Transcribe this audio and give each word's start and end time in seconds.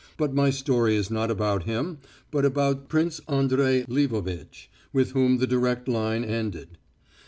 But 0.17 0.33
my 0.33 0.49
story 0.49 0.95
is 0.95 1.11
not 1.11 1.29
about 1.29 1.65
him, 1.65 1.99
but 2.31 2.43
about 2.43 2.89
Prince 2.89 3.21
Andrey 3.27 3.85
Lvovitch, 3.87 4.65
with 4.91 5.11
whom 5.11 5.37
the 5.37 5.45
direct 5.45 5.87
line 5.87 6.23
ended. 6.25 6.79